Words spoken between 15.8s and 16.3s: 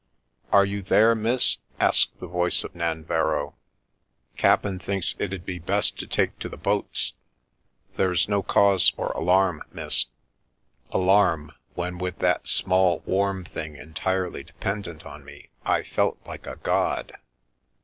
felt